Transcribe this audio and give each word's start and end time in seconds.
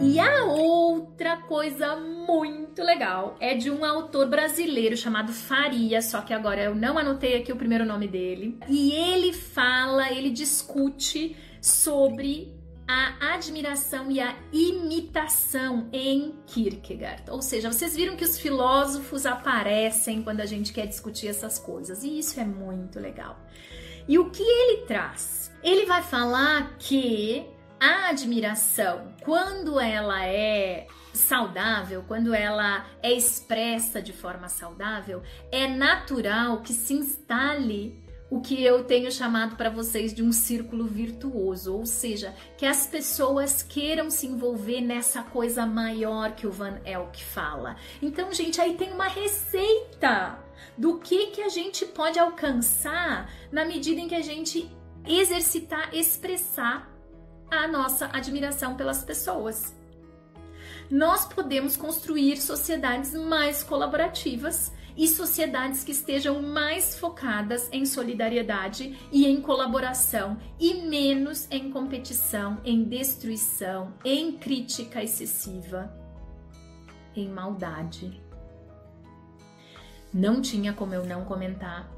E 0.00 0.18
a 0.18 0.44
outra 0.44 1.36
coisa 1.36 1.96
muito 1.96 2.82
legal 2.82 3.36
é 3.40 3.54
de 3.54 3.70
um 3.70 3.84
autor 3.84 4.28
brasileiro 4.28 4.96
chamado 4.96 5.32
Faria, 5.32 6.02
só 6.02 6.20
que 6.20 6.32
agora 6.32 6.62
eu 6.62 6.74
não 6.74 6.98
anotei 6.98 7.36
aqui 7.36 7.52
o 7.52 7.56
primeiro 7.56 7.84
nome 7.84 8.08
dele. 8.08 8.58
E 8.68 8.92
ele 8.92 9.32
fala, 9.32 10.10
ele 10.10 10.30
discute 10.30 11.36
sobre 11.60 12.52
a 12.88 13.34
admiração 13.34 14.10
e 14.10 14.18
a 14.18 14.34
imitação 14.52 15.88
em 15.92 16.34
Kierkegaard. 16.44 17.30
Ou 17.30 17.40
seja, 17.40 17.70
vocês 17.70 17.94
viram 17.94 18.16
que 18.16 18.24
os 18.24 18.36
filósofos 18.36 19.26
aparecem 19.26 20.22
quando 20.22 20.40
a 20.40 20.46
gente 20.46 20.72
quer 20.72 20.86
discutir 20.86 21.28
essas 21.28 21.56
coisas, 21.56 22.02
e 22.02 22.18
isso 22.18 22.40
é 22.40 22.44
muito 22.44 22.98
legal. 22.98 23.38
E 24.10 24.18
o 24.18 24.28
que 24.28 24.42
ele 24.42 24.86
traz? 24.86 25.52
Ele 25.62 25.86
vai 25.86 26.02
falar 26.02 26.76
que 26.80 27.46
a 27.78 28.08
admiração, 28.08 29.14
quando 29.22 29.78
ela 29.78 30.26
é 30.26 30.88
saudável, 31.14 32.04
quando 32.08 32.34
ela 32.34 32.84
é 33.04 33.12
expressa 33.12 34.02
de 34.02 34.12
forma 34.12 34.48
saudável, 34.48 35.22
é 35.52 35.68
natural 35.68 36.60
que 36.60 36.72
se 36.72 36.92
instale 36.92 38.02
o 38.28 38.40
que 38.40 38.60
eu 38.64 38.82
tenho 38.82 39.12
chamado 39.12 39.54
para 39.54 39.70
vocês 39.70 40.12
de 40.12 40.24
um 40.24 40.32
círculo 40.32 40.88
virtuoso, 40.88 41.76
ou 41.76 41.86
seja, 41.86 42.34
que 42.58 42.66
as 42.66 42.88
pessoas 42.88 43.62
queiram 43.62 44.10
se 44.10 44.26
envolver 44.26 44.80
nessa 44.80 45.22
coisa 45.22 45.64
maior 45.64 46.32
que 46.32 46.48
o 46.48 46.50
Van 46.50 46.80
Elk 46.84 47.22
fala. 47.22 47.76
Então, 48.02 48.32
gente, 48.32 48.60
aí 48.60 48.74
tem 48.74 48.92
uma 48.92 49.06
receita 49.06 50.36
do 50.76 50.98
que 50.98 51.26
que 51.28 51.42
a 51.42 51.48
gente 51.48 51.84
pode 51.86 52.18
alcançar 52.18 53.30
na 53.50 53.64
medida 53.64 54.00
em 54.00 54.08
que 54.08 54.14
a 54.14 54.22
gente 54.22 54.70
exercitar, 55.06 55.94
expressar 55.94 56.90
a 57.50 57.66
nossa 57.66 58.08
admiração 58.12 58.76
pelas 58.76 59.02
pessoas. 59.02 59.74
Nós 60.90 61.24
podemos 61.24 61.76
construir 61.76 62.36
sociedades 62.40 63.14
mais 63.14 63.62
colaborativas 63.62 64.72
e 64.96 65.06
sociedades 65.06 65.84
que 65.84 65.92
estejam 65.92 66.42
mais 66.42 66.98
focadas 66.98 67.68
em 67.72 67.86
solidariedade 67.86 68.98
e 69.10 69.26
em 69.26 69.40
colaboração 69.40 70.36
e 70.58 70.74
menos 70.74 71.46
em 71.50 71.70
competição, 71.70 72.60
em 72.64 72.84
destruição, 72.84 73.94
em 74.04 74.32
crítica 74.32 75.02
excessiva, 75.02 75.90
em 77.14 77.28
maldade. 77.28 78.20
Não 80.12 80.40
tinha 80.40 80.72
como 80.72 80.94
eu 80.94 81.04
não 81.04 81.24
comentar. 81.24 81.88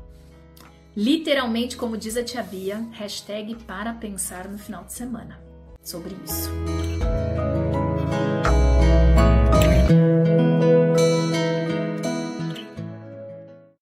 Literalmente, 0.95 1.77
como 1.77 1.97
diz 1.97 2.17
a 2.17 2.23
tia 2.23 2.43
Bia, 2.43 2.87
hashtag 2.93 3.55
para 3.65 3.95
pensar 3.95 4.47
no 4.47 4.59
final 4.59 4.85
de 4.85 4.93
semana 4.93 5.41
sobre 5.83 6.15
isso. 6.25 6.51